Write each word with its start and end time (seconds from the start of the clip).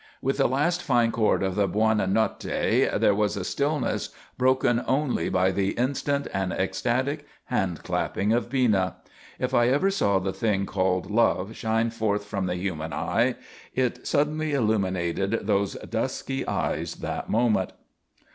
With 0.19 0.37
the 0.37 0.47
last 0.47 0.81
fine 0.81 1.11
chord 1.11 1.43
of 1.43 1.53
the 1.53 1.67
Buona 1.67 2.07
Notte 2.07 2.39
there 2.99 3.13
was 3.13 3.37
a 3.37 3.43
stillness 3.43 4.09
broken 4.35 4.83
only 4.87 5.29
by 5.29 5.51
the 5.51 5.73
instant 5.73 6.27
and 6.33 6.51
ecstatic 6.51 7.27
handclapping 7.51 8.35
of 8.35 8.49
Bina. 8.49 8.95
If 9.37 9.53
I 9.53 9.67
ever 9.67 9.91
saw 9.91 10.17
the 10.17 10.33
thing 10.33 10.65
called 10.65 11.11
Love 11.11 11.55
shine 11.55 11.91
forth 11.91 12.25
from 12.25 12.47
the 12.47 12.55
human 12.55 12.93
eyes, 12.93 13.35
it 13.75 14.07
suddenly 14.07 14.53
illuminated 14.53 15.41
those 15.43 15.73
dusky 15.87 16.47
eyes 16.47 16.95
that 16.95 17.29
moment. 17.29 17.73